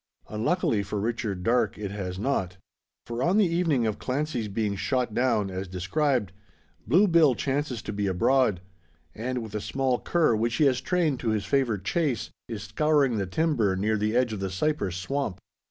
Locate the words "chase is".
11.83-12.63